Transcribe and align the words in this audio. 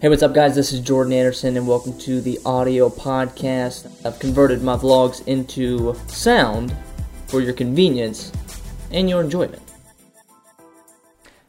Hey, 0.00 0.08
what's 0.08 0.24
up, 0.24 0.34
guys? 0.34 0.56
This 0.56 0.72
is 0.72 0.80
Jordan 0.80 1.12
Anderson, 1.12 1.56
and 1.56 1.68
welcome 1.68 1.96
to 2.00 2.20
the 2.20 2.38
audio 2.44 2.90
podcast. 2.90 3.86
I've 4.04 4.18
converted 4.18 4.60
my 4.60 4.76
vlogs 4.76 5.26
into 5.28 5.94
sound 6.08 6.76
for 7.28 7.40
your 7.40 7.54
convenience 7.54 8.32
and 8.90 9.08
your 9.08 9.22
enjoyment. 9.22 9.62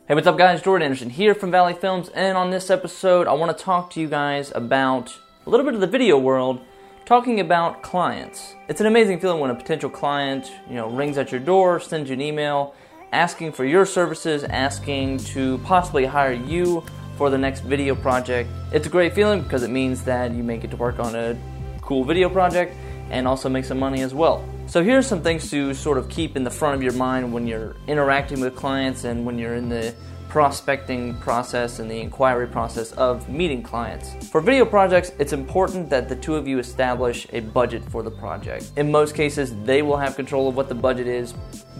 Hey, 0.07 0.13
what's 0.13 0.27
up, 0.27 0.37
guys? 0.37 0.61
Jordan 0.61 0.85
Anderson 0.85 1.09
here 1.09 1.33
from 1.33 1.49
Valley 1.49 1.73
Films, 1.73 2.09
and 2.09 2.37
on 2.37 2.51
this 2.51 2.69
episode, 2.69 3.27
I 3.27 3.33
want 3.33 3.57
to 3.57 3.61
talk 3.61 3.89
to 3.91 3.99
you 3.99 4.07
guys 4.07 4.51
about 4.53 5.17
a 5.47 5.49
little 5.49 5.65
bit 5.65 5.73
of 5.73 5.81
the 5.81 5.87
video 5.87 6.17
world, 6.17 6.61
talking 7.03 7.39
about 7.39 7.81
clients. 7.81 8.53
It's 8.69 8.79
an 8.79 8.85
amazing 8.85 9.19
feeling 9.19 9.41
when 9.41 9.49
a 9.49 9.55
potential 9.55 9.89
client, 9.89 10.51
you 10.69 10.75
know, 10.75 10.89
rings 10.91 11.17
at 11.17 11.31
your 11.31 11.41
door, 11.41 11.79
sends 11.79 12.09
you 12.09 12.13
an 12.13 12.21
email, 12.21 12.75
asking 13.11 13.53
for 13.53 13.65
your 13.65 13.87
services, 13.87 14.43
asking 14.43 15.17
to 15.17 15.57
possibly 15.59 16.05
hire 16.05 16.33
you 16.33 16.83
for 17.17 17.29
the 17.29 17.37
next 17.37 17.61
video 17.61 17.95
project. 17.95 18.49
It's 18.71 18.87
a 18.87 18.89
great 18.89 19.13
feeling 19.13 19.41
because 19.41 19.63
it 19.63 19.69
means 19.69 20.03
that 20.03 20.31
you 20.31 20.43
may 20.43 20.57
get 20.57 20.71
to 20.71 20.77
work 20.77 20.99
on 20.99 21.15
a 21.15 21.37
cool 21.81 22.03
video 22.03 22.29
project 22.29 22.75
and 23.09 23.27
also 23.27 23.49
make 23.49 23.65
some 23.65 23.79
money 23.79 24.01
as 24.01 24.13
well. 24.13 24.43
So 24.67 24.83
here's 24.83 25.05
some 25.05 25.21
things 25.21 25.49
to 25.51 25.73
sort 25.73 25.97
of 25.97 26.09
keep 26.09 26.35
in 26.35 26.43
the 26.43 26.49
front 26.49 26.75
of 26.75 26.81
your 26.81 26.93
mind 26.93 27.31
when 27.31 27.45
you're 27.45 27.75
interacting 27.87 28.39
with 28.41 28.55
clients 28.55 29.03
and 29.03 29.25
when 29.25 29.37
you're 29.37 29.55
in 29.55 29.69
the 29.69 29.93
prospecting 30.27 31.15
process 31.19 31.79
and 31.79 31.89
the 31.89 31.97
inquiry 31.97 32.47
process 32.47 32.91
of 32.93 33.29
meeting 33.29 33.63
clients. 33.63 34.27
For 34.29 34.41
video 34.41 34.65
projects, 34.65 35.11
it's 35.19 35.33
important 35.33 35.89
that 35.91 36.09
the 36.09 36.15
two 36.15 36.35
of 36.35 36.47
you 36.47 36.59
establish 36.59 37.27
a 37.31 37.39
budget 37.39 37.83
for 37.85 38.03
the 38.03 38.11
project. 38.11 38.71
In 38.75 38.91
most 38.91 39.15
cases, 39.15 39.55
they 39.63 39.81
will 39.81 39.97
have 39.97 40.15
control 40.15 40.49
of 40.49 40.57
what 40.57 40.67
the 40.67 40.75
budget 40.75 41.07
is, 41.07 41.33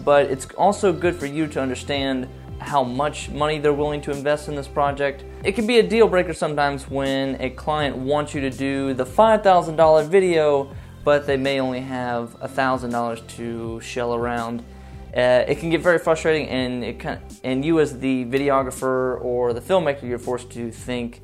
but 0.04 0.30
it's 0.30 0.46
also 0.56 0.92
good 0.92 1.16
for 1.16 1.26
you 1.26 1.46
to 1.48 1.60
understand 1.60 2.28
how 2.66 2.82
much 2.82 3.30
money 3.30 3.58
they're 3.58 3.72
willing 3.72 4.00
to 4.02 4.10
invest 4.10 4.48
in 4.48 4.56
this 4.56 4.66
project. 4.66 5.24
It 5.44 5.52
can 5.52 5.66
be 5.66 5.78
a 5.78 5.82
deal 5.82 6.08
breaker 6.08 6.34
sometimes 6.34 6.90
when 6.90 7.40
a 7.40 7.50
client 7.50 7.96
wants 7.96 8.34
you 8.34 8.40
to 8.40 8.50
do 8.50 8.92
the 8.92 9.06
$5,000 9.06 10.08
video, 10.08 10.74
but 11.04 11.26
they 11.26 11.36
may 11.36 11.60
only 11.60 11.80
have 11.80 12.38
$1,000 12.40 13.26
to 13.36 13.80
shell 13.80 14.14
around. 14.14 14.64
Uh, 15.16 15.44
it 15.46 15.60
can 15.60 15.70
get 15.70 15.80
very 15.80 15.98
frustrating, 15.98 16.48
and 16.48 16.84
it 16.84 16.98
can, 16.98 17.20
and 17.44 17.64
you 17.64 17.80
as 17.80 17.98
the 18.00 18.24
videographer 18.24 19.22
or 19.24 19.52
the 19.52 19.60
filmmaker, 19.60 20.02
you're 20.02 20.18
forced 20.18 20.50
to 20.50 20.70
think 20.70 21.22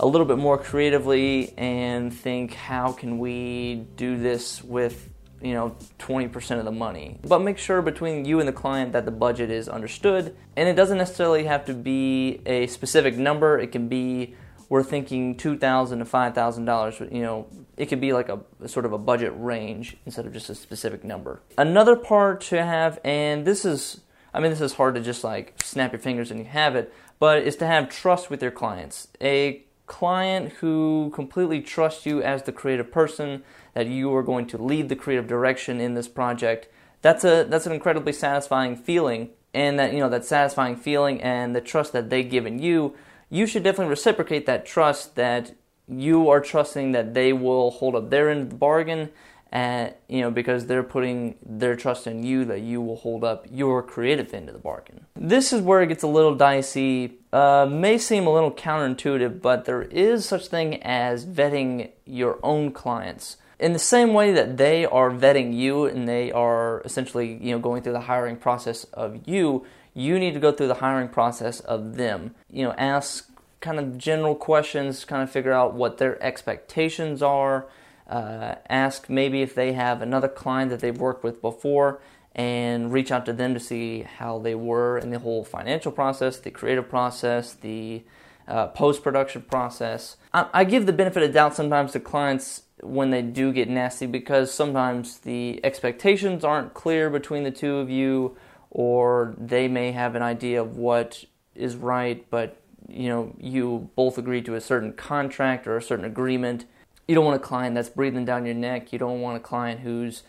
a 0.00 0.06
little 0.06 0.26
bit 0.26 0.38
more 0.38 0.58
creatively 0.58 1.52
and 1.56 2.12
think, 2.12 2.54
how 2.54 2.92
can 2.92 3.18
we 3.18 3.86
do 3.96 4.16
this 4.16 4.62
with 4.62 5.11
you 5.42 5.54
know 5.54 5.76
20% 5.98 6.58
of 6.58 6.64
the 6.64 6.72
money. 6.72 7.18
But 7.22 7.40
make 7.40 7.58
sure 7.58 7.82
between 7.82 8.24
you 8.24 8.38
and 8.38 8.48
the 8.48 8.52
client 8.52 8.92
that 8.92 9.04
the 9.04 9.10
budget 9.10 9.50
is 9.50 9.68
understood. 9.68 10.36
And 10.56 10.68
it 10.68 10.74
doesn't 10.74 10.98
necessarily 10.98 11.44
have 11.44 11.64
to 11.66 11.74
be 11.74 12.40
a 12.46 12.66
specific 12.66 13.16
number. 13.16 13.58
It 13.58 13.72
can 13.72 13.88
be 13.88 14.34
we're 14.68 14.82
thinking 14.82 15.36
2000 15.36 15.98
to 15.98 16.04
$5000 16.06 17.12
you 17.12 17.20
know 17.20 17.46
it 17.76 17.86
could 17.86 18.00
be 18.00 18.14
like 18.14 18.30
a, 18.30 18.40
a, 18.62 18.68
sort 18.68 18.86
of 18.86 18.94
a 18.94 18.98
budget 18.98 19.32
range 19.36 19.98
instead 20.06 20.24
of 20.24 20.32
just 20.32 20.48
a 20.48 20.54
specific 20.54 21.04
number. 21.04 21.42
Another 21.58 21.94
part 21.94 22.40
to 22.42 22.64
have 22.64 22.98
and 23.04 23.44
this 23.46 23.66
is 23.66 24.00
i 24.32 24.40
mean 24.40 24.50
this 24.50 24.62
is 24.62 24.72
hard 24.74 24.94
to 24.94 25.02
just 25.02 25.22
like 25.24 25.52
snap 25.62 25.92
your 25.92 25.98
fingers 25.98 26.30
and 26.30 26.40
you 26.40 26.46
have 26.46 26.74
it 26.74 26.90
but 27.18 27.42
is 27.42 27.54
to 27.56 27.66
have 27.66 27.88
trust 27.88 28.30
with 28.30 28.42
your 28.42 28.50
clients. 28.50 29.08
A 29.20 29.62
client 29.86 30.52
who 30.54 31.10
completely 31.14 31.60
trusts 31.60 32.06
you 32.06 32.22
as 32.22 32.42
the 32.42 32.52
creative 32.52 32.90
person 32.90 33.42
that 33.74 33.86
you 33.86 34.14
are 34.14 34.22
going 34.22 34.46
to 34.46 34.58
lead 34.58 34.88
the 34.88 34.96
creative 34.96 35.26
direction 35.26 35.80
in 35.80 35.94
this 35.94 36.08
project. 36.08 36.68
That's 37.00 37.24
a 37.24 37.44
that's 37.48 37.66
an 37.66 37.72
incredibly 37.72 38.12
satisfying 38.12 38.76
feeling, 38.76 39.30
and 39.52 39.78
that 39.78 39.92
you 39.92 39.98
know 39.98 40.08
that 40.08 40.24
satisfying 40.24 40.76
feeling 40.76 41.20
and 41.20 41.54
the 41.54 41.60
trust 41.60 41.92
that 41.92 42.10
they 42.10 42.22
give 42.22 42.46
in 42.46 42.60
you, 42.60 42.94
you 43.28 43.46
should 43.46 43.64
definitely 43.64 43.90
reciprocate 43.90 44.46
that 44.46 44.64
trust 44.64 45.16
that 45.16 45.54
you 45.88 46.30
are 46.30 46.40
trusting 46.40 46.92
that 46.92 47.14
they 47.14 47.32
will 47.32 47.72
hold 47.72 47.96
up 47.96 48.10
their 48.10 48.30
end 48.30 48.42
of 48.42 48.50
the 48.50 48.56
bargain 48.56 49.10
and 49.52 49.92
you 50.08 50.22
know 50.22 50.30
because 50.30 50.66
they're 50.66 50.82
putting 50.82 51.36
their 51.44 51.76
trust 51.76 52.06
in 52.06 52.22
you 52.22 52.44
that 52.46 52.62
you 52.62 52.80
will 52.80 52.96
hold 52.96 53.22
up 53.22 53.46
your 53.50 53.82
creative 53.82 54.32
end 54.32 54.48
of 54.48 54.54
the 54.54 54.58
bargain. 54.58 55.06
This 55.14 55.52
is 55.52 55.60
where 55.60 55.82
it 55.82 55.88
gets 55.88 56.02
a 56.02 56.08
little 56.08 56.34
dicey. 56.34 57.18
Uh, 57.32 57.68
may 57.70 57.98
seem 57.98 58.26
a 58.26 58.32
little 58.32 58.50
counterintuitive 58.50 59.42
but 59.42 59.66
there 59.66 59.82
is 59.82 60.24
such 60.24 60.48
thing 60.48 60.82
as 60.82 61.26
vetting 61.26 61.90
your 62.06 62.38
own 62.42 62.72
clients. 62.72 63.36
In 63.60 63.74
the 63.74 63.78
same 63.78 64.12
way 64.12 64.32
that 64.32 64.56
they 64.56 64.86
are 64.86 65.10
vetting 65.10 65.54
you 65.54 65.84
and 65.84 66.08
they 66.08 66.32
are 66.32 66.80
essentially 66.84 67.38
you 67.40 67.52
know 67.52 67.58
going 67.58 67.82
through 67.82 67.92
the 67.92 68.00
hiring 68.00 68.36
process 68.36 68.84
of 68.84 69.20
you 69.26 69.66
you 69.94 70.18
need 70.18 70.32
to 70.32 70.40
go 70.40 70.50
through 70.50 70.68
the 70.68 70.74
hiring 70.76 71.08
process 71.08 71.60
of 71.60 71.96
them. 71.96 72.34
You 72.50 72.64
know 72.64 72.72
ask 72.78 73.28
kind 73.60 73.78
of 73.78 73.98
general 73.98 74.34
questions 74.34 75.04
kind 75.04 75.22
of 75.22 75.30
figure 75.30 75.52
out 75.52 75.74
what 75.74 75.98
their 75.98 76.20
expectations 76.22 77.22
are 77.22 77.66
uh, 78.12 78.56
ask 78.68 79.08
maybe 79.08 79.42
if 79.42 79.54
they 79.54 79.72
have 79.72 80.02
another 80.02 80.28
client 80.28 80.70
that 80.70 80.80
they've 80.80 80.98
worked 80.98 81.24
with 81.24 81.40
before 81.40 82.00
and 82.34 82.92
reach 82.92 83.10
out 83.10 83.24
to 83.26 83.32
them 83.32 83.54
to 83.54 83.60
see 83.60 84.02
how 84.02 84.38
they 84.38 84.54
were 84.54 84.98
in 84.98 85.10
the 85.10 85.18
whole 85.18 85.44
financial 85.44 85.92
process 85.92 86.38
the 86.38 86.50
creative 86.50 86.88
process 86.88 87.54
the 87.54 88.02
uh, 88.48 88.66
post 88.68 89.02
production 89.02 89.42
process. 89.42 90.16
I, 90.32 90.46
I 90.52 90.64
give 90.64 90.86
the 90.86 90.92
benefit 90.92 91.22
of 91.22 91.32
doubt 91.32 91.54
sometimes 91.54 91.92
to 91.92 92.00
clients 92.00 92.62
when 92.82 93.10
they 93.10 93.22
do 93.22 93.52
get 93.52 93.68
nasty 93.68 94.06
because 94.06 94.52
sometimes 94.52 95.18
the 95.18 95.60
expectations 95.64 96.44
aren't 96.44 96.74
clear 96.74 97.08
between 97.08 97.44
the 97.44 97.50
two 97.50 97.76
of 97.76 97.88
you 97.88 98.36
or 98.70 99.34
they 99.38 99.68
may 99.68 99.92
have 99.92 100.14
an 100.14 100.22
idea 100.22 100.60
of 100.60 100.76
what 100.76 101.24
is 101.54 101.76
right 101.76 102.26
but 102.30 102.60
you 102.88 103.08
know 103.08 103.34
you 103.38 103.88
both 103.94 104.18
agree 104.18 104.42
to 104.42 104.56
a 104.56 104.60
certain 104.60 104.92
contract 104.92 105.66
or 105.66 105.76
a 105.76 105.82
certain 105.82 106.04
agreement 106.04 106.64
you 107.08 107.14
don't 107.14 107.24
want 107.24 107.36
a 107.36 107.44
client 107.44 107.74
that's 107.74 107.88
breathing 107.88 108.24
down 108.24 108.44
your 108.44 108.54
neck 108.54 108.92
you 108.92 108.98
don't 108.98 109.20
want 109.20 109.36
a 109.36 109.40
client 109.40 109.80
who's 109.80 110.22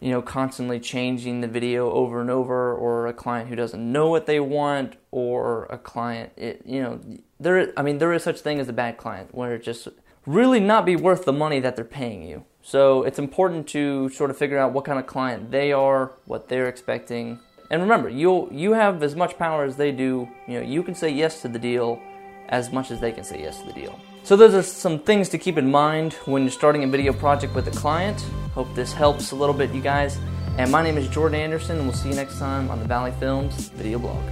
you 0.00 0.10
know 0.10 0.20
constantly 0.20 0.80
changing 0.80 1.40
the 1.40 1.48
video 1.48 1.90
over 1.90 2.20
and 2.20 2.30
over 2.30 2.74
or 2.74 3.06
a 3.06 3.12
client 3.12 3.48
who 3.48 3.56
doesn't 3.56 3.92
know 3.92 4.08
what 4.08 4.26
they 4.26 4.40
want 4.40 4.96
or 5.10 5.66
a 5.66 5.78
client 5.78 6.32
it, 6.36 6.62
you 6.66 6.82
know 6.82 7.00
there 7.38 7.72
i 7.76 7.82
mean 7.82 7.98
there 7.98 8.12
is 8.12 8.22
such 8.22 8.40
thing 8.40 8.58
as 8.58 8.68
a 8.68 8.72
bad 8.72 8.96
client 8.96 9.34
where 9.34 9.54
it 9.54 9.62
just 9.62 9.88
really 10.26 10.60
not 10.60 10.86
be 10.86 10.96
worth 10.96 11.24
the 11.24 11.32
money 11.32 11.60
that 11.60 11.76
they're 11.76 11.84
paying 11.84 12.22
you. 12.22 12.44
So 12.62 13.02
it's 13.02 13.18
important 13.18 13.66
to 13.68 14.08
sort 14.10 14.30
of 14.30 14.38
figure 14.38 14.58
out 14.58 14.72
what 14.72 14.84
kind 14.84 14.98
of 14.98 15.06
client 15.06 15.50
they 15.50 15.72
are, 15.72 16.12
what 16.24 16.48
they're 16.48 16.68
expecting. 16.68 17.40
And 17.70 17.82
remember, 17.82 18.08
you 18.08 18.48
you 18.50 18.72
have 18.72 19.02
as 19.02 19.14
much 19.14 19.36
power 19.38 19.64
as 19.64 19.76
they 19.76 19.92
do. 19.92 20.28
You 20.46 20.60
know, 20.60 20.66
you 20.66 20.82
can 20.82 20.94
say 20.94 21.10
yes 21.10 21.42
to 21.42 21.48
the 21.48 21.58
deal 21.58 22.00
as 22.48 22.72
much 22.72 22.90
as 22.90 23.00
they 23.00 23.12
can 23.12 23.24
say 23.24 23.40
yes 23.40 23.60
to 23.60 23.66
the 23.66 23.72
deal. 23.72 23.98
So 24.24 24.36
those 24.36 24.54
are 24.54 24.62
some 24.62 25.00
things 25.00 25.28
to 25.28 25.38
keep 25.38 25.58
in 25.58 25.70
mind 25.70 26.14
when 26.24 26.44
you're 26.44 26.50
starting 26.50 26.82
a 26.82 26.86
video 26.86 27.12
project 27.12 27.54
with 27.54 27.68
a 27.68 27.70
client. 27.70 28.18
Hope 28.54 28.74
this 28.74 28.90
helps 28.90 29.32
a 29.32 29.36
little 29.36 29.54
bit, 29.54 29.70
you 29.72 29.82
guys. 29.82 30.18
And 30.56 30.72
my 30.72 30.82
name 30.82 30.96
is 30.96 31.06
Jordan 31.08 31.38
Anderson, 31.38 31.76
and 31.76 31.86
we'll 31.86 31.94
see 31.94 32.08
you 32.08 32.14
next 32.14 32.38
time 32.38 32.70
on 32.70 32.78
the 32.78 32.86
Valley 32.86 33.12
Films 33.20 33.68
video 33.68 33.98
blog. 33.98 34.24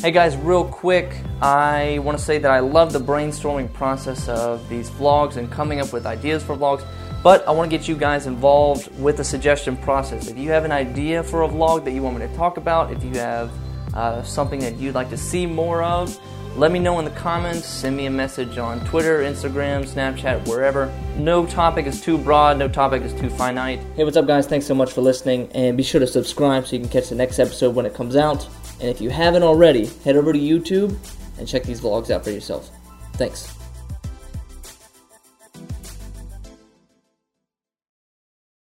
Hey 0.00 0.10
guys, 0.10 0.36
real 0.36 0.64
quick, 0.64 1.14
I 1.40 2.00
want 2.00 2.18
to 2.18 2.24
say 2.24 2.38
that 2.38 2.50
I 2.50 2.58
love 2.58 2.92
the 2.92 2.98
brainstorming 2.98 3.72
process 3.72 4.28
of 4.28 4.68
these 4.68 4.90
vlogs 4.90 5.36
and 5.36 5.48
coming 5.48 5.80
up 5.80 5.92
with 5.92 6.06
ideas 6.06 6.42
for 6.42 6.56
vlogs, 6.56 6.84
but 7.22 7.46
I 7.46 7.52
want 7.52 7.70
to 7.70 7.78
get 7.78 7.86
you 7.86 7.94
guys 7.94 8.26
involved 8.26 8.90
with 8.98 9.16
the 9.16 9.24
suggestion 9.24 9.76
process. 9.76 10.26
If 10.26 10.36
you 10.36 10.50
have 10.50 10.64
an 10.64 10.72
idea 10.72 11.22
for 11.22 11.44
a 11.44 11.48
vlog 11.48 11.84
that 11.84 11.92
you 11.92 12.02
want 12.02 12.18
me 12.18 12.26
to 12.26 12.34
talk 12.34 12.56
about, 12.56 12.90
if 12.92 13.04
you 13.04 13.12
have 13.12 13.52
uh, 13.94 14.24
something 14.24 14.58
that 14.58 14.74
you'd 14.76 14.96
like 14.96 15.10
to 15.10 15.16
see 15.16 15.46
more 15.46 15.84
of, 15.84 16.18
let 16.56 16.72
me 16.72 16.78
know 16.78 16.98
in 16.98 17.04
the 17.04 17.10
comments. 17.12 17.66
Send 17.66 17.96
me 17.96 18.06
a 18.06 18.10
message 18.10 18.58
on 18.58 18.84
Twitter, 18.86 19.20
Instagram, 19.20 19.86
Snapchat, 19.86 20.48
wherever. 20.48 20.92
No 21.16 21.46
topic 21.46 21.86
is 21.86 22.00
too 22.00 22.18
broad, 22.18 22.58
no 22.58 22.68
topic 22.68 23.02
is 23.02 23.12
too 23.14 23.30
finite. 23.30 23.80
Hey, 23.96 24.04
what's 24.04 24.16
up, 24.16 24.26
guys? 24.26 24.46
Thanks 24.46 24.66
so 24.66 24.74
much 24.74 24.92
for 24.92 25.00
listening, 25.00 25.50
and 25.52 25.76
be 25.76 25.82
sure 25.82 26.00
to 26.00 26.06
subscribe 26.06 26.66
so 26.66 26.76
you 26.76 26.80
can 26.80 26.88
catch 26.88 27.08
the 27.08 27.14
next 27.14 27.38
episode 27.38 27.74
when 27.74 27.86
it 27.86 27.94
comes 27.94 28.16
out. 28.16 28.48
And 28.80 28.88
if 28.88 29.00
you 29.00 29.10
haven't 29.10 29.42
already, 29.42 29.86
head 30.04 30.16
over 30.16 30.32
to 30.32 30.38
YouTube 30.38 30.96
and 31.38 31.46
check 31.46 31.62
these 31.64 31.80
vlogs 31.80 32.10
out 32.10 32.24
for 32.24 32.30
yourself. 32.30 32.70
Thanks. 33.14 33.59